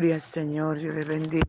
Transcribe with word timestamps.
Gloria 0.00 0.14
al 0.14 0.22
Señor, 0.22 0.78
yo 0.78 0.94
le 0.94 1.04
bendigo. 1.04 1.44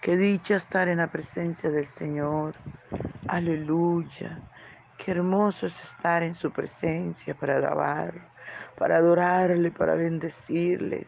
Qué 0.00 0.16
dicha 0.16 0.56
estar 0.56 0.88
en 0.88 0.96
la 0.96 1.08
presencia 1.08 1.68
del 1.68 1.84
Señor. 1.84 2.54
Aleluya. 3.28 4.40
Qué 4.96 5.10
hermoso 5.10 5.66
es 5.66 5.78
estar 5.82 6.22
en 6.22 6.34
su 6.34 6.50
presencia 6.50 7.34
para 7.34 7.56
alabar, 7.56 8.14
para 8.78 8.96
adorarle, 8.96 9.70
para 9.72 9.94
bendecirle, 9.94 11.06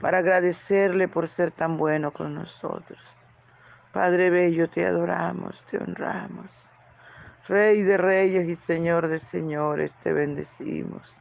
para 0.00 0.18
agradecerle 0.18 1.06
por 1.06 1.28
ser 1.28 1.52
tan 1.52 1.76
bueno 1.76 2.10
con 2.10 2.34
nosotros. 2.34 2.98
Padre 3.92 4.28
Bello, 4.28 4.68
te 4.68 4.84
adoramos, 4.84 5.64
te 5.70 5.78
honramos. 5.78 6.50
Rey 7.46 7.82
de 7.82 7.96
reyes 7.96 8.48
y 8.48 8.56
Señor 8.56 9.06
de 9.06 9.20
señores, 9.20 9.94
te 10.02 10.12
bendecimos. 10.12 11.14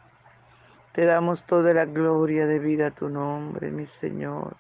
Te 0.98 1.06
damos 1.06 1.44
toda 1.44 1.76
la 1.76 1.86
gloria 1.86 2.48
de 2.48 2.58
vida 2.58 2.88
a 2.88 2.92
tu 2.92 3.08
nombre, 3.08 3.70
mi 3.70 3.86
Señor. 3.86 4.58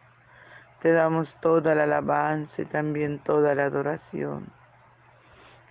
Te 0.83 0.91
damos 0.91 1.35
toda 1.41 1.73
la 1.73 1.85
alabanza 1.85 2.61
y 2.61 2.65
también 2.65 3.17
toda 3.17 3.55
la 3.55 3.63
adoración. 3.63 4.45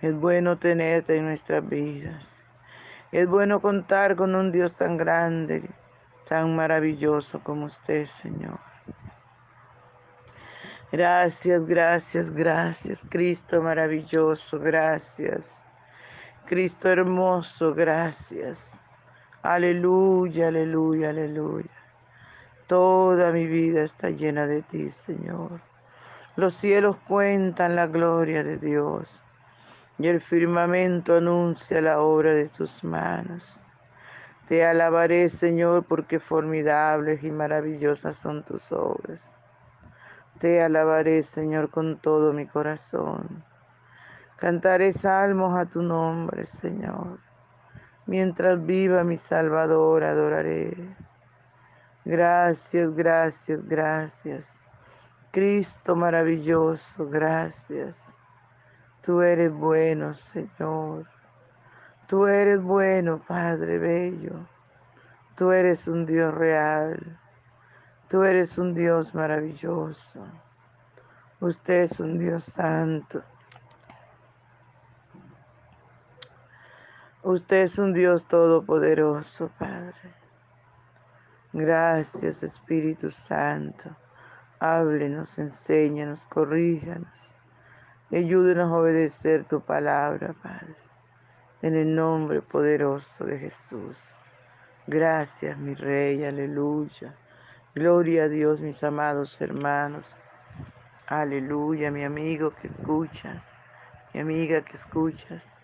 Es 0.01 0.13
bueno 0.13 0.57
tenerte 0.57 1.15
en 1.15 1.23
nuestras 1.27 1.65
vidas. 1.69 2.27
Es 3.13 3.29
bueno 3.29 3.61
contar 3.61 4.17
con 4.17 4.35
un 4.35 4.51
Dios 4.51 4.73
tan 4.73 4.97
grande, 4.97 5.63
tan 6.27 6.53
maravilloso 6.53 7.39
como 7.41 7.67
usted, 7.67 8.05
Señor. 8.05 8.59
Gracias, 10.91 11.65
gracias, 11.65 12.29
gracias, 12.29 13.01
Cristo 13.09 13.61
maravilloso, 13.61 14.59
gracias. 14.59 15.49
Cristo 16.45 16.89
hermoso, 16.89 17.73
gracias. 17.73 18.77
Aleluya, 19.43 20.47
aleluya, 20.47 21.09
aleluya. 21.09 21.69
Toda 22.67 23.31
mi 23.31 23.45
vida 23.45 23.83
está 23.83 24.09
llena 24.09 24.47
de 24.47 24.61
ti, 24.63 24.89
Señor. 24.89 25.61
Los 26.35 26.55
cielos 26.55 26.97
cuentan 27.07 27.75
la 27.75 27.87
gloria 27.87 28.43
de 28.43 28.57
Dios 28.57 29.21
y 29.99 30.07
el 30.07 30.21
firmamento 30.21 31.15
anuncia 31.15 31.81
la 31.81 32.01
obra 32.01 32.33
de 32.33 32.49
tus 32.49 32.83
manos. 32.83 33.59
Te 34.47 34.65
alabaré, 34.65 35.29
Señor, 35.29 35.83
porque 35.85 36.19
formidables 36.19 37.23
y 37.23 37.31
maravillosas 37.31 38.15
son 38.17 38.43
tus 38.43 38.71
obras. 38.71 39.33
Te 40.39 40.61
alabaré, 40.61 41.21
Señor, 41.23 41.69
con 41.69 41.97
todo 41.97 42.33
mi 42.33 42.45
corazón. 42.45 43.43
Cantaré 44.37 44.93
salmos 44.93 45.57
a 45.57 45.65
tu 45.65 45.81
nombre, 45.81 46.45
Señor. 46.45 47.26
Mientras 48.07 48.65
viva 48.65 49.03
mi 49.03 49.17
Salvador, 49.17 50.05
adoraré. 50.05 50.73
Gracias, 52.05 52.95
gracias, 52.95 53.67
gracias. 53.67 54.57
Cristo 55.31 55.93
maravilloso, 55.97 57.09
gracias. 57.09 58.15
Tú 59.01 59.21
eres 59.21 59.51
bueno, 59.51 60.13
Señor. 60.13 61.05
Tú 62.07 62.27
eres 62.27 62.61
bueno, 62.61 63.21
Padre 63.27 63.77
Bello. 63.77 64.47
Tú 65.35 65.51
eres 65.51 65.85
un 65.85 66.05
Dios 66.05 66.33
real. 66.33 67.19
Tú 68.09 68.23
eres 68.23 68.57
un 68.57 68.73
Dios 68.73 69.13
maravilloso. 69.13 70.25
Usted 71.41 71.81
es 71.81 71.99
un 71.99 72.17
Dios 72.17 72.45
santo. 72.45 73.21
Usted 77.29 77.63
es 77.63 77.77
un 77.77 77.91
Dios 77.91 78.25
todopoderoso, 78.25 79.51
Padre. 79.59 80.15
Gracias, 81.51 82.41
Espíritu 82.41 83.11
Santo. 83.11 83.93
Háblenos, 84.61 85.37
enséñanos, 85.37 86.25
corríjanos. 86.27 87.35
Ayúdenos 88.13 88.71
a 88.71 88.77
obedecer 88.77 89.43
tu 89.43 89.59
palabra, 89.59 90.33
Padre. 90.41 90.77
En 91.61 91.75
el 91.75 91.93
nombre 91.93 92.41
poderoso 92.41 93.25
de 93.25 93.37
Jesús. 93.39 94.15
Gracias, 94.87 95.57
mi 95.57 95.73
Rey, 95.73 96.23
aleluya. 96.23 97.13
Gloria 97.75 98.23
a 98.23 98.29
Dios, 98.29 98.61
mis 98.61 98.81
amados 98.85 99.35
hermanos. 99.41 100.15
Aleluya, 101.07 101.91
mi 101.91 102.05
amigo 102.05 102.51
que 102.51 102.67
escuchas, 102.67 103.43
mi 104.13 104.21
amiga 104.21 104.61
que 104.61 104.77
escuchas. 104.77 105.56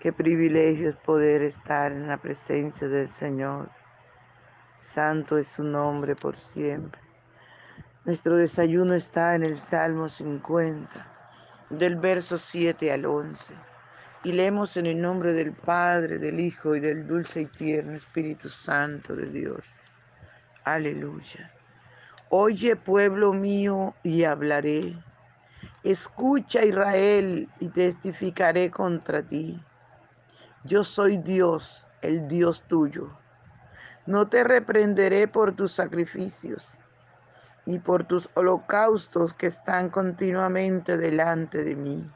Qué 0.00 0.14
privilegio 0.14 0.88
es 0.88 0.96
poder 0.96 1.42
estar 1.42 1.92
en 1.92 2.08
la 2.08 2.16
presencia 2.16 2.88
del 2.88 3.06
Señor. 3.06 3.68
Santo 4.78 5.36
es 5.36 5.46
su 5.46 5.62
nombre 5.62 6.16
por 6.16 6.36
siempre. 6.36 6.98
Nuestro 8.06 8.36
desayuno 8.36 8.94
está 8.94 9.34
en 9.34 9.42
el 9.42 9.56
Salmo 9.56 10.08
50, 10.08 11.06
del 11.68 11.96
verso 11.96 12.38
7 12.38 12.90
al 12.90 13.04
11. 13.04 13.54
Y 14.24 14.32
leemos 14.32 14.78
en 14.78 14.86
el 14.86 15.02
nombre 15.02 15.34
del 15.34 15.52
Padre, 15.52 16.18
del 16.18 16.40
Hijo 16.40 16.74
y 16.74 16.80
del 16.80 17.06
dulce 17.06 17.42
y 17.42 17.46
tierno 17.46 17.92
Espíritu 17.92 18.48
Santo 18.48 19.14
de 19.14 19.26
Dios. 19.26 19.82
Aleluya. 20.64 21.52
Oye 22.30 22.74
pueblo 22.74 23.34
mío 23.34 23.94
y 24.02 24.24
hablaré. 24.24 24.96
Escucha 25.84 26.64
Israel 26.64 27.50
y 27.60 27.68
testificaré 27.68 28.70
contra 28.70 29.22
ti. 29.22 29.62
Yo 30.64 30.84
soy 30.84 31.16
Dios, 31.16 31.86
el 32.02 32.28
Dios 32.28 32.62
tuyo. 32.68 33.08
No 34.04 34.28
te 34.28 34.44
reprenderé 34.44 35.26
por 35.26 35.56
tus 35.56 35.72
sacrificios, 35.72 36.76
ni 37.64 37.78
por 37.78 38.04
tus 38.04 38.28
holocaustos 38.34 39.32
que 39.32 39.46
están 39.46 39.88
continuamente 39.88 40.98
delante 40.98 41.64
de 41.64 41.74
mí. 41.74 42.12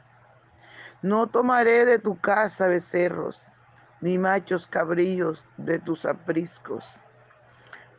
No 1.01 1.25
tomaré 1.25 1.85
de 1.85 1.97
tu 1.97 2.19
casa 2.19 2.67
becerros, 2.67 3.47
ni 3.99 4.19
machos 4.19 4.67
cabrillos 4.67 5.43
de 5.57 5.79
tus 5.79 6.05
apriscos, 6.05 6.85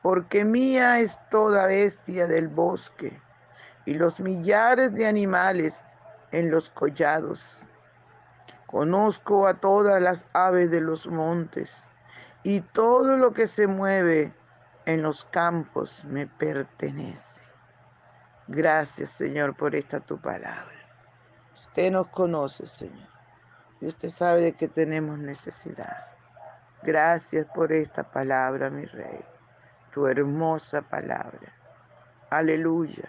porque 0.01 0.45
mía 0.45 1.01
es 1.01 1.19
toda 1.29 1.67
bestia 1.67 2.29
del 2.29 2.47
bosque 2.47 3.21
y 3.85 3.95
los 3.95 4.21
millares 4.21 4.95
de 4.95 5.09
animales 5.09 5.85
en 6.31 6.53
los 6.53 6.71
collados 6.71 7.67
Conozco 8.66 9.47
a 9.47 9.54
todas 9.54 10.03
las 10.03 10.27
aves 10.32 10.72
de 10.72 10.81
los 10.81 11.06
montes 11.06 11.88
y 12.43 12.60
todo 12.60 13.16
lo 13.16 13.32
que 13.32 13.47
se 13.47 13.69
mueve 13.69 14.34
en 14.87 15.03
los 15.03 15.25
campos 15.27 16.04
me 16.04 16.27
pertenece. 16.27 17.41
Gracias, 18.49 19.10
Señor, 19.10 19.55
por 19.55 19.76
esta 19.76 20.00
tu 20.00 20.21
palabra. 20.21 20.75
Usted 21.55 21.93
nos 21.93 22.09
conoce, 22.09 22.66
Señor, 22.66 23.09
y 23.81 23.87
usted 23.87 24.10
sabe 24.10 24.41
de 24.41 24.53
que 24.55 24.66
tenemos 24.66 25.16
necesidad. 25.16 26.05
Gracias 26.82 27.47
por 27.55 27.71
esta 27.71 28.03
palabra, 28.03 28.69
mi 28.69 28.84
Rey, 28.84 29.25
tu 29.93 30.09
hermosa 30.09 30.82
palabra. 30.82 31.53
Aleluya. 32.31 33.09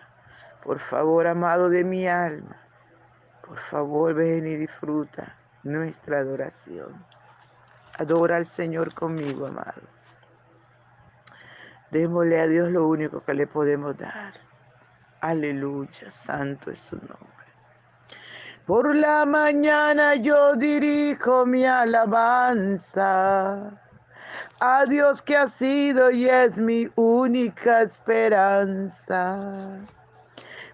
Por 0.63 0.77
favor, 0.77 1.25
amado 1.25 1.69
de 1.69 1.83
mi 1.83 2.07
alma, 2.07 2.57
por 3.41 3.57
favor, 3.57 4.13
ven 4.13 4.45
y 4.45 4.55
disfruta 4.55 5.35
nuestra 5.67 6.19
adoración. 6.19 7.05
Adora 7.97 8.37
al 8.37 8.45
Señor 8.45 8.93
conmigo, 8.93 9.47
amado. 9.47 9.81
Démosle 11.91 12.39
a 12.39 12.47
Dios 12.47 12.71
lo 12.71 12.87
único 12.87 13.21
que 13.23 13.33
le 13.33 13.47
podemos 13.47 13.97
dar. 13.97 14.33
Aleluya, 15.21 16.11
santo 16.11 16.71
es 16.71 16.79
su 16.79 16.95
nombre. 16.95 17.37
Por 18.65 18.93
la 18.95 19.25
mañana 19.25 20.15
yo 20.15 20.55
dirijo 20.55 21.45
mi 21.45 21.65
alabanza 21.65 23.07
a 24.59 24.85
Dios 24.85 25.21
que 25.21 25.37
ha 25.37 25.47
sido 25.47 26.11
y 26.11 26.27
es 26.27 26.57
mi 26.57 26.89
única 26.95 27.83
esperanza. 27.83 29.37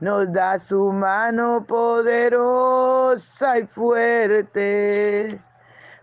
nos 0.00 0.32
da 0.32 0.58
su 0.58 0.92
mano 0.92 1.64
poderosa 1.66 3.58
y 3.58 3.66
fuerte 3.66 5.40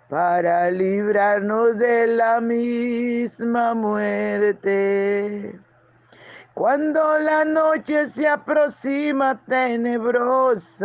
para 0.09 0.69
librarnos 0.71 1.77
de 1.77 2.07
la 2.07 2.41
misma 2.41 3.73
muerte. 3.73 5.59
Cuando 6.53 7.17
la 7.19 7.45
noche 7.45 8.07
se 8.07 8.27
aproxima 8.27 9.41
tenebrosa 9.47 10.83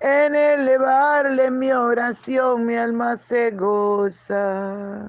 En 0.00 0.34
elevarle 0.34 1.50
mi 1.52 1.70
oración, 1.70 2.66
mi 2.66 2.74
alma 2.74 3.16
se 3.16 3.52
goza. 3.52 5.08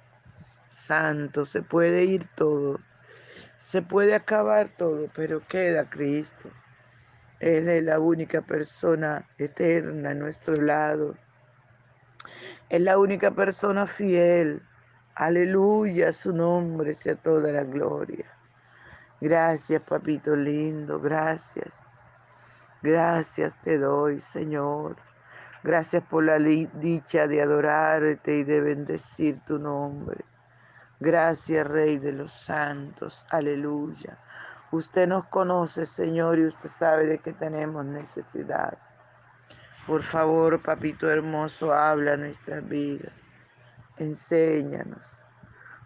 Santo, 0.71 1.45
se 1.45 1.61
puede 1.61 2.05
ir 2.05 2.25
todo, 2.35 2.79
se 3.57 3.81
puede 3.81 4.15
acabar 4.15 4.73
todo, 4.77 5.09
pero 5.13 5.45
queda 5.45 5.89
Cristo. 5.89 6.49
Él 7.41 7.67
es 7.67 7.83
la 7.83 7.99
única 7.99 8.41
persona 8.41 9.27
eterna 9.37 10.11
a 10.11 10.13
nuestro 10.13 10.55
lado. 10.55 11.17
Es 12.69 12.81
la 12.81 12.97
única 12.97 13.31
persona 13.31 13.85
fiel. 13.85 14.61
Aleluya, 15.15 16.13
su 16.13 16.33
nombre 16.33 16.93
sea 16.93 17.15
toda 17.15 17.51
la 17.51 17.65
gloria. 17.65 18.25
Gracias, 19.19 19.81
papito 19.81 20.35
lindo, 20.35 20.99
gracias. 20.99 21.81
Gracias 22.81 23.59
te 23.59 23.77
doy, 23.77 24.19
Señor. 24.19 24.95
Gracias 25.63 26.03
por 26.03 26.23
la 26.23 26.39
dicha 26.39 27.27
de 27.27 27.41
adorarte 27.41 28.37
y 28.37 28.43
de 28.43 28.61
bendecir 28.61 29.39
tu 29.41 29.59
nombre. 29.59 30.30
Gracias, 31.01 31.65
Rey 31.65 31.97
de 31.97 32.13
los 32.13 32.31
Santos. 32.31 33.25
Aleluya. 33.31 34.19
Usted 34.69 35.07
nos 35.07 35.25
conoce, 35.25 35.87
Señor, 35.87 36.37
y 36.37 36.45
usted 36.45 36.69
sabe 36.69 37.07
de 37.07 37.17
que 37.17 37.33
tenemos 37.33 37.83
necesidad. 37.83 38.77
Por 39.87 40.03
favor, 40.03 40.61
papito 40.61 41.09
hermoso, 41.09 41.73
habla 41.73 42.17
nuestras 42.17 42.63
vidas. 42.69 43.11
Enséñanos. 43.97 45.25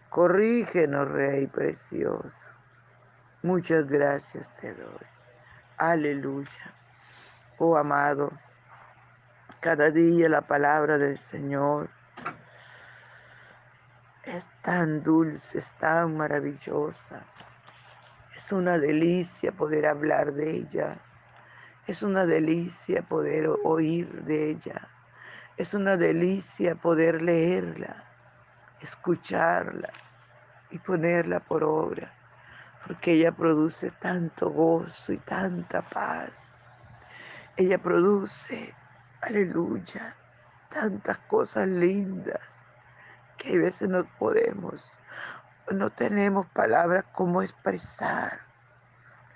Corrígenos, 0.10 1.10
Rey 1.10 1.48
precioso. 1.48 2.52
Muchas 3.42 3.88
gracias 3.88 4.54
te 4.58 4.74
doy. 4.74 5.08
Aleluya. 5.78 6.74
Oh 7.58 7.78
amado, 7.78 8.34
cada 9.62 9.92
día 9.92 10.28
la 10.28 10.42
palabra 10.42 10.98
del 10.98 11.18
Señor 11.18 11.90
es 14.26 14.50
tan 14.62 15.04
dulce, 15.04 15.60
es 15.60 15.76
tan 15.76 16.18
maravillosa. 16.18 17.26
Es 18.36 18.52
una 18.52 18.78
delicia 18.80 19.52
poder 19.52 19.86
hablar 19.86 20.34
de 20.34 20.52
ella. 20.52 20.98
Es 21.88 22.02
una 22.02 22.26
delicia 22.26 23.04
poder 23.04 23.48
oír 23.64 24.24
de 24.24 24.50
ella. 24.52 24.90
Es 25.58 25.74
una 25.74 25.96
delicia 25.96 26.76
poder 26.76 27.22
leerla, 27.22 28.04
escucharla 28.82 29.90
y 30.72 30.80
ponerla 30.80 31.40
por 31.40 31.64
obra, 31.64 32.12
porque 32.86 33.14
ella 33.14 33.32
produce 33.32 33.92
tanto 33.92 34.50
gozo 34.50 35.14
y 35.14 35.18
tanta 35.20 35.88
paz. 35.88 36.54
Ella 37.56 37.78
produce, 37.78 38.74
aleluya, 39.22 40.18
tantas 40.70 41.20
cosas 41.20 41.68
lindas 41.68 42.65
que 43.46 43.56
a 43.56 43.60
veces 43.60 43.88
no 43.90 44.04
podemos, 44.18 45.00
no 45.72 45.92
tenemos 45.92 46.48
palabras 46.48 47.06
como 47.14 47.44
expresar 47.44 48.42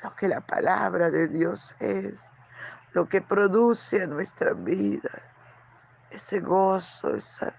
lo 0.02 0.16
que 0.16 0.28
la 0.28 0.42
palabra 0.42 1.12
de 1.12 1.28
Dios 1.28 1.76
es, 1.80 2.32
lo 2.94 3.08
que 3.08 3.22
produce 3.22 4.02
a 4.02 4.08
nuestra 4.08 4.54
vida, 4.54 5.12
ese 6.10 6.40
gozo, 6.40 7.16
esa, 7.16 7.56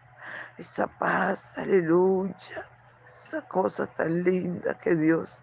esa 0.58 0.86
paz, 0.86 1.56
aleluya, 1.56 2.68
esa 3.06 3.46
cosa 3.46 3.86
tan 3.86 4.24
linda 4.24 4.76
que 4.76 4.96
Dios 4.96 5.42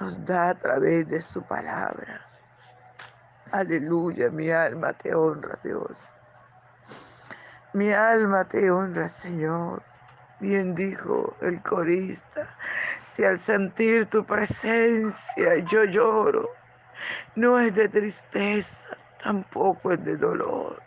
nos 0.00 0.24
da 0.24 0.50
a 0.50 0.54
través 0.54 1.08
de 1.08 1.20
su 1.20 1.42
palabra. 1.42 2.22
Aleluya, 3.52 4.30
mi 4.30 4.50
alma 4.50 4.92
te 4.94 5.14
honra, 5.14 5.58
Dios. 5.62 6.15
Mi 7.72 7.92
alma 7.92 8.44
te 8.44 8.70
honra, 8.70 9.08
Señor. 9.08 9.82
Bien 10.38 10.74
dijo 10.74 11.34
el 11.40 11.62
corista, 11.62 12.54
si 13.02 13.24
al 13.24 13.38
sentir 13.38 14.06
tu 14.06 14.24
presencia 14.24 15.56
yo 15.58 15.84
lloro, 15.84 16.50
no 17.36 17.58
es 17.58 17.74
de 17.74 17.88
tristeza, 17.88 18.96
tampoco 19.22 19.92
es 19.92 20.04
de 20.04 20.16
dolor, 20.16 20.82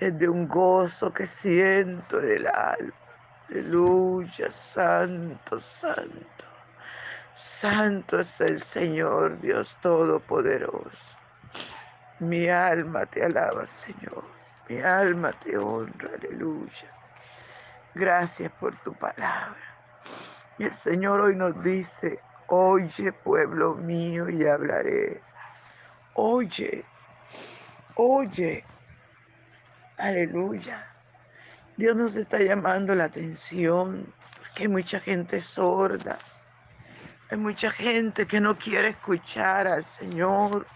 es 0.00 0.18
de 0.18 0.28
un 0.28 0.48
gozo 0.48 1.12
que 1.12 1.26
siento 1.26 2.20
en 2.20 2.30
el 2.30 2.46
alma. 2.46 2.94
Aleluya, 3.50 4.50
santo, 4.50 5.60
santo. 5.60 6.44
Santo 7.34 8.20
es 8.20 8.40
el 8.40 8.62
Señor 8.62 9.38
Dios 9.40 9.76
Todopoderoso. 9.82 11.18
Mi 12.18 12.48
alma 12.48 13.06
te 13.06 13.24
alaba, 13.24 13.64
Señor. 13.66 14.37
Mi 14.68 14.80
alma 14.80 15.32
te 15.32 15.56
honra, 15.56 16.10
aleluya. 16.14 16.92
Gracias 17.94 18.52
por 18.52 18.76
tu 18.82 18.92
palabra. 18.92 19.56
Y 20.58 20.64
el 20.64 20.72
Señor 20.72 21.20
hoy 21.20 21.36
nos 21.36 21.62
dice, 21.62 22.20
oye 22.48 23.12
pueblo 23.12 23.74
mío 23.74 24.28
y 24.28 24.46
hablaré. 24.46 25.22
Oye, 26.14 26.84
oye. 27.94 28.64
Aleluya. 29.96 30.86
Dios 31.76 31.96
nos 31.96 32.16
está 32.16 32.38
llamando 32.38 32.94
la 32.94 33.04
atención 33.04 34.12
porque 34.36 34.64
hay 34.64 34.68
mucha 34.68 35.00
gente 35.00 35.40
sorda. 35.40 36.18
Hay 37.30 37.38
mucha 37.38 37.70
gente 37.70 38.26
que 38.26 38.40
no 38.40 38.58
quiere 38.58 38.88
escuchar 38.88 39.66
al 39.66 39.84
Señor. 39.84 40.66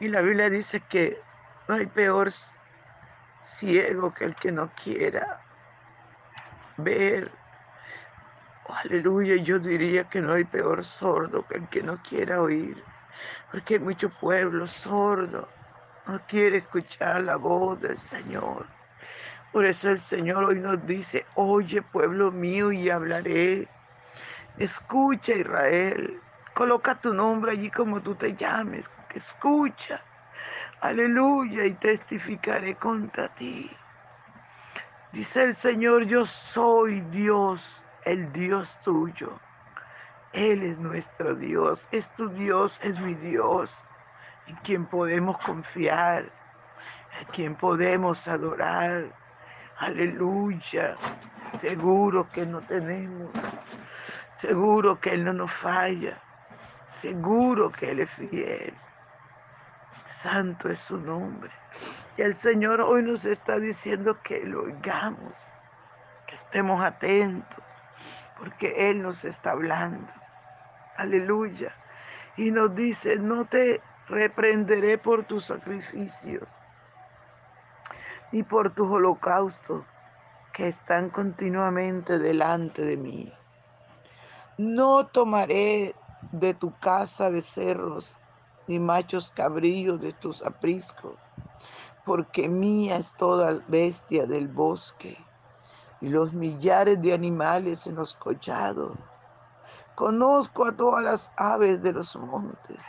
Y 0.00 0.08
la 0.08 0.20
Biblia 0.20 0.50
dice 0.50 0.80
que 0.80 1.20
no 1.68 1.74
hay 1.74 1.86
peor 1.86 2.30
ciego 3.44 4.12
que 4.12 4.24
el 4.24 4.34
que 4.36 4.52
no 4.52 4.70
quiera 4.82 5.40
ver. 6.76 7.30
aleluya, 8.68 9.36
yo 9.36 9.58
diría 9.58 10.08
que 10.08 10.20
no 10.20 10.32
hay 10.32 10.44
peor 10.44 10.84
sordo 10.84 11.46
que 11.46 11.58
el 11.58 11.68
que 11.68 11.82
no 11.82 12.02
quiera 12.02 12.40
oír. 12.40 12.82
Porque 13.50 13.74
hay 13.74 13.80
mucho 13.80 14.08
pueblo 14.08 14.66
sordo, 14.66 15.48
no 16.06 16.20
quiere 16.26 16.58
escuchar 16.58 17.22
la 17.22 17.36
voz 17.36 17.80
del 17.80 17.98
Señor. 17.98 18.66
Por 19.52 19.66
eso 19.66 19.90
el 19.90 20.00
Señor 20.00 20.44
hoy 20.44 20.58
nos 20.58 20.84
dice, 20.86 21.26
oye 21.34 21.82
pueblo 21.82 22.32
mío 22.32 22.72
y 22.72 22.88
hablaré. 22.88 23.68
Escucha 24.58 25.34
Israel, 25.34 26.20
coloca 26.54 26.94
tu 27.00 27.12
nombre 27.12 27.52
allí 27.52 27.70
como 27.70 28.00
tú 28.00 28.14
te 28.14 28.34
llames, 28.34 28.90
escucha. 29.14 30.02
Aleluya, 30.82 31.64
y 31.64 31.74
testificaré 31.74 32.74
contra 32.74 33.28
ti. 33.28 33.70
Dice 35.12 35.44
el 35.44 35.54
Señor, 35.54 36.06
yo 36.06 36.26
soy 36.26 37.02
Dios, 37.02 37.84
el 38.04 38.32
Dios 38.32 38.76
tuyo. 38.82 39.38
Él 40.32 40.64
es 40.64 40.78
nuestro 40.78 41.36
Dios, 41.36 41.86
es 41.92 42.12
tu 42.16 42.28
Dios, 42.30 42.80
es 42.82 42.98
mi 42.98 43.14
Dios, 43.14 43.70
en 44.48 44.56
quien 44.56 44.86
podemos 44.86 45.38
confiar, 45.38 46.32
en 47.20 47.26
quien 47.28 47.54
podemos 47.54 48.26
adorar. 48.26 49.04
Aleluya, 49.78 50.96
seguro 51.60 52.28
que 52.32 52.44
no 52.44 52.60
tenemos, 52.60 53.30
seguro 54.32 55.00
que 55.00 55.10
Él 55.10 55.26
no 55.26 55.32
nos 55.32 55.52
falla, 55.52 56.20
seguro 57.00 57.70
que 57.70 57.92
Él 57.92 58.00
es 58.00 58.10
fiel. 58.10 58.74
Santo 60.12 60.68
es 60.68 60.78
su 60.78 60.98
nombre. 60.98 61.50
Y 62.16 62.22
el 62.22 62.34
Señor 62.34 62.80
hoy 62.80 63.02
nos 63.02 63.24
está 63.24 63.58
diciendo 63.58 64.18
que 64.22 64.44
lo 64.44 64.64
oigamos, 64.64 65.32
que 66.26 66.34
estemos 66.34 66.82
atentos, 66.84 67.64
porque 68.38 68.90
Él 68.90 69.02
nos 69.02 69.24
está 69.24 69.52
hablando. 69.52 70.12
Aleluya. 70.96 71.74
Y 72.36 72.50
nos 72.50 72.74
dice, 72.74 73.16
no 73.16 73.46
te 73.46 73.80
reprenderé 74.08 74.98
por 74.98 75.24
tus 75.24 75.46
sacrificios, 75.46 76.48
ni 78.30 78.42
por 78.42 78.74
tus 78.74 78.90
holocaustos 78.90 79.84
que 80.52 80.68
están 80.68 81.08
continuamente 81.10 82.18
delante 82.18 82.82
de 82.82 82.96
mí. 82.96 83.32
No 84.58 85.06
tomaré 85.06 85.94
de 86.30 86.54
tu 86.54 86.78
casa 86.78 87.30
becerros 87.30 88.18
ni 88.72 88.78
machos 88.78 89.30
cabríos 89.34 90.00
de 90.00 90.14
tus 90.14 90.40
apriscos, 90.40 91.18
porque 92.06 92.48
mía 92.48 92.96
es 92.96 93.12
toda 93.18 93.60
bestia 93.68 94.26
del 94.26 94.48
bosque 94.48 95.22
y 96.00 96.08
los 96.08 96.32
millares 96.32 97.02
de 97.02 97.12
animales 97.12 97.86
en 97.86 97.96
los 97.96 98.14
collados. 98.14 98.96
Conozco 99.94 100.64
a 100.64 100.74
todas 100.74 101.04
las 101.04 101.30
aves 101.36 101.82
de 101.82 101.92
los 101.92 102.16
montes 102.16 102.82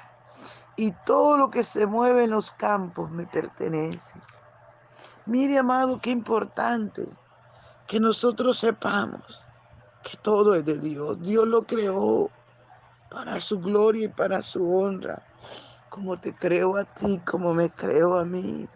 y 0.77 0.91
todo 1.05 1.37
lo 1.37 1.49
que 1.49 1.63
se 1.63 1.85
mueve 1.85 2.23
en 2.23 2.29
los 2.29 2.53
campos 2.53 3.11
me 3.11 3.25
pertenece. 3.25 4.13
Mire, 5.25 5.57
amado, 5.57 5.99
qué 5.99 6.11
importante 6.11 7.05
que 7.87 7.99
nosotros 7.99 8.57
sepamos 8.57 9.43
que 10.01 10.15
todo 10.15 10.55
es 10.55 10.63
de 10.63 10.79
Dios. 10.79 11.21
Dios 11.21 11.45
lo 11.45 11.63
creó 11.63 12.31
para 13.13 13.39
su 13.39 13.59
gloria 13.59 14.05
y 14.05 14.07
para 14.07 14.41
su 14.41 14.75
honra, 14.75 15.21
como 15.93 16.17
te 16.17 16.33
creo 16.33 16.75
a 16.75 16.85
ti, 16.85 17.21
como 17.23 17.53
me 17.53 17.69
creo 17.69 18.17
a 18.17 18.25
mí. 18.25 18.67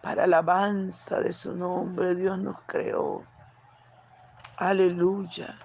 Para 0.00 0.24
alabanza 0.24 1.18
de 1.18 1.32
su 1.32 1.56
nombre, 1.56 2.14
Dios 2.14 2.38
nos 2.38 2.56
creó. 2.66 3.24
Aleluya. 4.56 5.58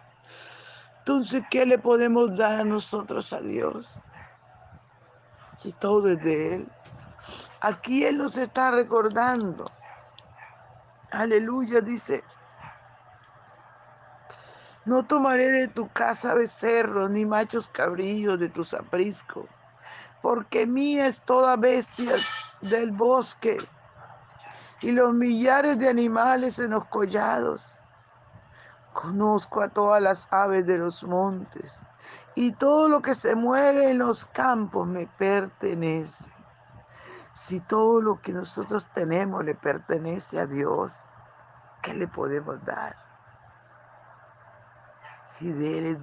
Entonces, 0.98 1.44
¿qué 1.52 1.68
le 1.68 1.78
podemos 1.78 2.36
dar 2.36 2.62
a 2.62 2.64
nosotros 2.64 3.32
a 3.32 3.42
Dios? 3.42 4.00
Si 5.60 5.72
todo 5.72 6.08
es 6.10 6.24
de 6.24 6.56
Él. 6.56 6.72
Aquí 7.62 8.04
Él 8.04 8.18
nos 8.18 8.36
está 8.36 8.72
recordando. 8.72 9.72
Aleluya, 11.12 11.80
dice, 11.82 12.24
no 14.84 15.06
tomaré 15.06 15.52
de 15.52 15.68
tu 15.68 15.88
casa 15.90 16.34
becerros 16.34 17.12
ni 17.12 17.24
machos 17.24 17.68
cabrillos 17.68 18.40
de 18.40 18.50
tus 18.50 18.74
apriscos, 18.74 19.46
porque 20.26 20.66
mía 20.66 21.06
es 21.06 21.22
toda 21.22 21.56
bestia 21.56 22.16
del 22.60 22.92
bosque 22.92 23.60
y 24.82 24.92
los 24.92 25.14
millares 25.14 25.78
de 25.78 25.88
animales 25.88 26.58
en 26.58 26.72
los 26.72 26.86
collados. 26.86 27.78
Conozco 28.92 29.62
a 29.62 29.70
todas 29.70 30.02
las 30.02 30.28
aves 30.32 30.66
de 30.66 30.80
los 30.80 31.04
montes 31.04 31.78
y 32.34 32.54
todo 32.54 32.90
lo 32.90 33.04
que 33.04 33.14
se 33.14 33.36
mueve 33.36 33.92
en 33.92 34.00
los 34.00 34.26
campos 34.26 34.88
me 34.88 35.06
pertenece. 35.06 36.26
Si 37.34 37.60
todo 37.60 38.02
lo 38.02 38.20
que 38.20 38.34
nosotros 38.34 38.88
tenemos 38.96 39.46
le 39.46 39.54
pertenece 39.54 40.40
a 40.40 40.48
Dios, 40.48 41.08
¿qué 41.84 41.94
le 41.94 42.08
podemos 42.08 42.66
dar? 42.66 42.96
Si 45.22 45.52
de 45.52 45.78
él, 45.92 46.00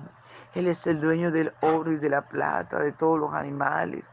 él 0.55 0.69
es 0.69 0.87
el 0.87 1.01
dueño 1.01 1.31
del 1.31 1.55
oro 1.63 1.93
y 1.93 1.97
de 1.97 2.11
la 2.11 2.29
plata, 2.29 2.79
de 2.79 2.93
todos 2.93 3.19
los 3.19 3.33
animales. 3.33 4.05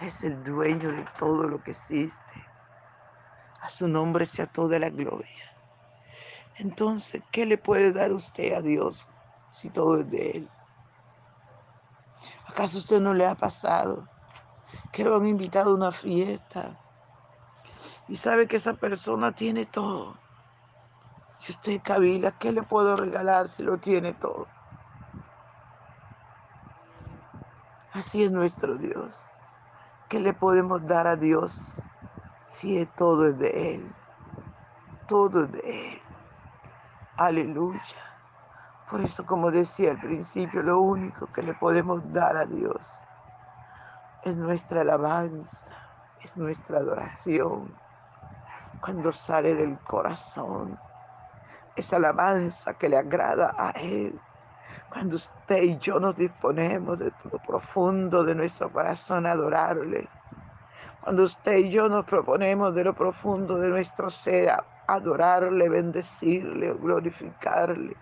Él 0.00 0.08
es 0.08 0.22
el 0.22 0.42
dueño 0.44 0.90
de 0.92 1.06
todo 1.18 1.48
lo 1.48 1.62
que 1.62 1.70
existe. 1.70 2.34
A 3.60 3.68
su 3.68 3.88
nombre 3.88 4.26
sea 4.26 4.46
toda 4.46 4.78
la 4.78 4.90
gloria. 4.90 5.44
Entonces, 6.58 7.22
¿qué 7.32 7.46
le 7.46 7.56
puede 7.56 7.92
dar 7.92 8.12
usted 8.12 8.52
a 8.52 8.60
Dios 8.60 9.06
si 9.50 9.70
todo 9.70 10.00
es 10.00 10.10
de 10.10 10.30
Él? 10.32 10.50
¿Acaso 12.46 12.78
usted 12.78 13.00
no 13.00 13.14
le 13.14 13.26
ha 13.26 13.34
pasado 13.34 14.06
que 14.92 15.04
lo 15.04 15.16
han 15.16 15.26
invitado 15.26 15.70
a 15.70 15.74
una 15.74 15.90
fiesta 15.90 16.78
y 18.08 18.16
sabe 18.16 18.46
que 18.46 18.56
esa 18.56 18.74
persona 18.74 19.34
tiene 19.34 19.64
todo? 19.64 20.20
Y 21.48 21.52
usted, 21.52 21.80
Kabila, 21.82 22.38
¿qué 22.38 22.52
le 22.52 22.62
puedo 22.62 22.96
regalar 22.96 23.48
si 23.48 23.62
lo 23.62 23.78
tiene 23.78 24.12
todo? 24.12 24.53
Así 27.94 28.24
es 28.24 28.32
nuestro 28.32 28.76
Dios. 28.76 29.30
¿Qué 30.08 30.18
le 30.18 30.34
podemos 30.34 30.84
dar 30.84 31.06
a 31.06 31.14
Dios 31.14 31.80
si 32.44 32.84
todo 32.96 33.28
es 33.28 33.38
de 33.38 33.76
Él? 33.76 33.94
Todo 35.06 35.44
es 35.44 35.52
de 35.52 35.92
Él. 35.92 36.02
Aleluya. 37.16 37.78
Por 38.90 39.00
eso, 39.00 39.24
como 39.24 39.52
decía 39.52 39.92
al 39.92 40.00
principio, 40.00 40.64
lo 40.64 40.80
único 40.80 41.28
que 41.32 41.44
le 41.44 41.54
podemos 41.54 42.02
dar 42.12 42.36
a 42.36 42.46
Dios 42.46 43.04
es 44.24 44.36
nuestra 44.36 44.80
alabanza, 44.80 45.72
es 46.20 46.36
nuestra 46.36 46.78
adoración, 46.78 47.72
cuando 48.80 49.12
sale 49.12 49.54
del 49.54 49.78
corazón 49.78 50.76
esa 51.76 51.96
alabanza 51.96 52.74
que 52.74 52.88
le 52.88 52.96
agrada 52.96 53.54
a 53.56 53.70
Él. 53.70 54.20
Cuando 54.88 55.16
usted 55.16 55.62
y 55.62 55.78
yo 55.78 55.98
nos 56.00 56.16
disponemos 56.16 56.98
de 56.98 57.12
lo 57.30 57.38
profundo 57.38 58.24
de 58.24 58.34
nuestro 58.34 58.72
corazón 58.72 59.26
a 59.26 59.32
adorarle. 59.32 60.08
Cuando 61.02 61.24
usted 61.24 61.56
y 61.58 61.70
yo 61.70 61.88
nos 61.88 62.04
proponemos 62.04 62.74
de 62.74 62.84
lo 62.84 62.94
profundo 62.94 63.58
de 63.58 63.68
nuestro 63.68 64.08
ser 64.08 64.50
adorarle, 64.86 65.68
bendecirle, 65.68 66.72
glorificarle, 66.74 67.96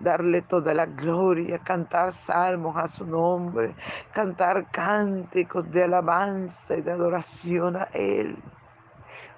darle 0.00 0.42
toda 0.42 0.74
la 0.74 0.86
gloria, 0.86 1.58
cantar 1.58 2.12
salmos 2.12 2.76
a 2.76 2.88
su 2.88 3.06
nombre, 3.06 3.74
cantar 4.12 4.70
cánticos 4.70 5.70
de 5.70 5.84
alabanza 5.84 6.76
y 6.76 6.82
de 6.82 6.92
adoración 6.92 7.76
a 7.76 7.88
Él. 7.92 8.36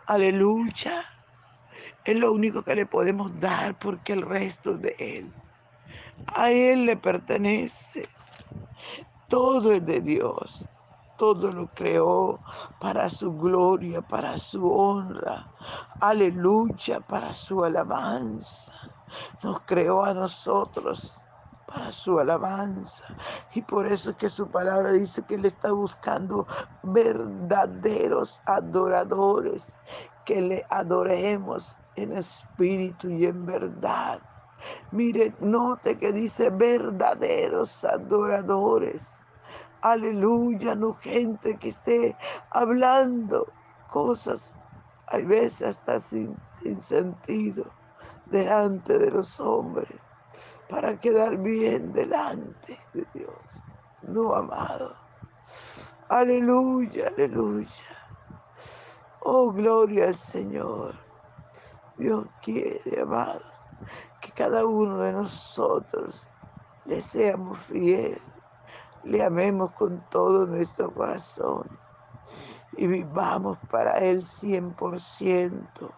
Aleluya. 0.06 1.04
Es 2.04 2.18
lo 2.18 2.32
único 2.32 2.62
que 2.62 2.74
le 2.74 2.86
podemos 2.86 3.38
dar 3.38 3.78
porque 3.78 4.12
el 4.12 4.22
resto 4.22 4.74
es 4.74 4.82
de 4.82 4.96
Él. 4.98 5.32
A 6.26 6.50
Él 6.50 6.86
le 6.86 6.96
pertenece. 6.96 8.08
Todo 9.28 9.72
es 9.72 9.84
de 9.84 10.00
Dios. 10.00 10.66
todo 11.18 11.52
lo 11.52 11.66
creó 11.74 12.40
para 12.80 13.10
su 13.10 13.32
gloria, 13.36 14.00
para 14.02 14.38
su 14.38 14.72
honra. 14.72 15.48
Aleluya, 16.00 17.00
para 17.00 17.32
su 17.32 17.64
alabanza. 17.64 18.72
Nos 19.42 19.60
creó 19.66 20.04
a 20.04 20.14
nosotros 20.14 21.20
para 21.66 21.92
su 21.92 22.18
alabanza. 22.18 23.04
Y 23.54 23.62
por 23.62 23.86
eso 23.86 24.10
es 24.10 24.16
que 24.16 24.30
su 24.30 24.48
palabra 24.48 24.92
dice 24.92 25.22
que 25.24 25.34
Él 25.34 25.44
está 25.44 25.72
buscando 25.72 26.46
verdaderos 26.84 28.40
adoradores, 28.46 29.68
que 30.24 30.40
le 30.40 30.66
adoremos 30.70 31.76
en 31.96 32.12
espíritu 32.16 33.10
y 33.10 33.26
en 33.26 33.44
verdad. 33.44 34.22
Mire, 34.92 35.34
note 35.40 35.98
que 35.98 36.12
dice 36.12 36.50
verdaderos 36.50 37.84
adoradores. 37.84 39.10
Aleluya, 39.82 40.74
no 40.74 40.92
gente 40.94 41.56
que 41.58 41.68
esté 41.68 42.16
hablando 42.50 43.46
cosas, 43.88 44.56
hay 45.06 45.24
veces 45.24 45.68
hasta 45.68 46.00
sin, 46.00 46.36
sentido, 46.80 47.72
delante 48.26 48.98
de 48.98 49.10
los 49.10 49.38
hombres, 49.40 49.88
para 50.68 50.98
quedar 50.98 51.38
bien 51.38 51.92
delante 51.92 52.78
de 52.92 53.06
Dios. 53.14 53.62
No, 54.02 54.34
amado. 54.34 54.96
Aleluya, 56.08 57.08
aleluya. 57.08 57.86
Oh, 59.20 59.52
gloria 59.52 60.08
al 60.08 60.16
Señor. 60.16 60.94
Dios 61.96 62.26
quiere, 62.42 63.00
amados, 63.00 63.66
cada 64.38 64.64
uno 64.64 64.98
de 64.98 65.12
nosotros 65.12 66.26
le 66.86 67.02
seamos 67.02 67.58
fieles 67.58 68.22
le 69.04 69.24
amemos 69.24 69.72
con 69.72 70.00
todo 70.10 70.46
nuestro 70.46 70.92
corazón 70.92 71.66
y 72.76 72.86
vivamos 72.86 73.58
para 73.70 73.98
Él 73.98 74.22
100%. 74.22 75.90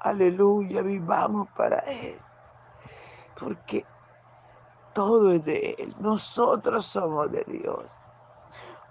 Aleluya, 0.00 0.82
vivamos 0.82 1.48
para 1.56 1.78
Él. 1.78 2.18
Porque 3.38 3.86
todo 4.92 5.32
es 5.32 5.44
de 5.44 5.76
Él. 5.78 5.94
Nosotros 6.00 6.84
somos 6.84 7.30
de 7.30 7.44
Dios. 7.44 7.98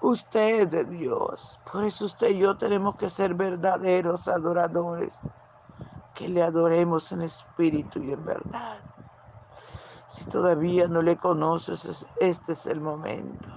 Usted 0.01 0.61
es 0.61 0.71
de 0.71 0.85
Dios. 0.85 1.59
Por 1.71 1.83
eso 1.83 2.05
usted 2.05 2.29
y 2.29 2.39
yo 2.39 2.57
tenemos 2.57 2.95
que 2.95 3.09
ser 3.09 3.35
verdaderos 3.35 4.27
adoradores. 4.27 5.19
Que 6.15 6.27
le 6.27 6.44
adoremos 6.44 7.12
en 7.12 7.22
espíritu 7.22 8.01
y 8.03 8.13
en 8.13 8.25
verdad. 8.25 8.77
Si 10.08 10.25
todavía 10.25 10.88
no 10.88 11.01
le 11.01 11.15
conoces, 11.15 12.06
este 12.20 12.51
es 12.51 12.68
el 12.68 12.82
momento. 12.82 13.48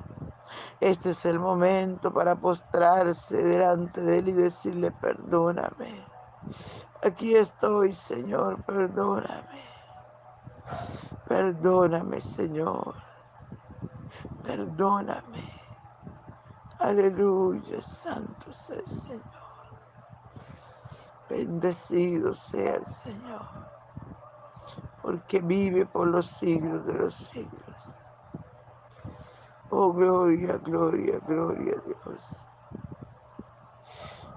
Este 0.81 1.11
es 1.11 1.25
el 1.25 1.39
momento 1.39 2.13
para 2.13 2.37
postrarse 2.37 3.43
delante 3.43 4.01
de 4.01 4.19
Él 4.19 4.29
y 4.29 4.33
decirle, 4.33 4.93
perdóname. 4.93 6.05
Aquí 7.03 7.35
estoy, 7.35 7.93
Señor, 7.93 8.63
perdóname. 8.65 9.65
Perdóname, 11.27 12.21
Señor. 12.21 12.95
Perdóname. 14.43 15.53
Aleluya, 16.79 17.81
santo 17.81 18.53
sea 18.53 18.77
el 18.77 18.87
Señor. 18.87 19.44
Bendecido 21.29 22.35
sea 22.35 22.77
el 22.77 22.85
Señor 22.85 23.65
porque 25.03 25.41
vive 25.41 25.87
por 25.87 26.09
los 26.09 26.27
siglos 26.27 26.87
de 26.87 26.95
los 26.95 27.15
siglos. 27.15 27.77
Oh, 29.71 29.93
gloria, 29.93 30.57
gloria, 30.59 31.19
gloria 31.21 31.75
a 31.77 31.81
Dios. 31.83 32.47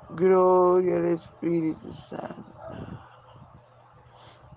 Gloria 0.09 0.97
al 0.97 1.05
Espíritu 1.05 1.91
Santo. 1.91 2.53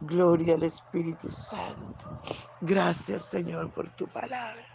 Gloria 0.00 0.54
al 0.54 0.62
Espíritu 0.64 1.30
Santo. 1.30 2.20
Gracias, 2.60 3.26
Señor, 3.26 3.72
por 3.72 3.90
tu 3.96 4.08
palabra. 4.08 4.66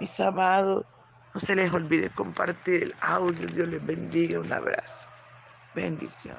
Mis 0.00 0.18
amados, 0.20 0.84
no 1.34 1.40
se 1.40 1.54
les 1.56 1.72
olvide 1.72 2.10
compartir 2.10 2.82
el 2.84 2.94
audio. 3.00 3.48
Dios 3.48 3.68
les 3.68 3.84
bendiga. 3.84 4.40
Un 4.40 4.52
abrazo. 4.52 5.08
Bendición. 5.74 6.34